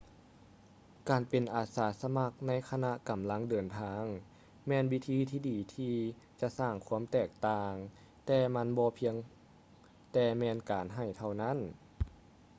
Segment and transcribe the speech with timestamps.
[1.09, 4.03] ການເປັນອາສາສະໝັກໃນຂະນະກຳລັງເດີນທາງ
[4.67, 5.95] ແມ່ນວິທີທີ່ດີທີ່
[6.41, 7.71] ຈະສ້າງຄວາມແຕກຕ່າງ
[8.25, 9.15] ແຕ່ມັນບໍ່ພຽງ
[10.13, 11.57] ແຕ່ແມ່ນການໃຫ້ເທົ່ານັ້ນ